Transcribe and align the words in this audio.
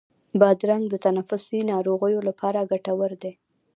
بادرنګ 0.39 0.83
د 0.89 0.95
تنفسي 1.05 1.59
ناروغیو 1.71 2.25
لپاره 2.29 2.67
ګټور 2.71 3.11
دی. 3.21 3.33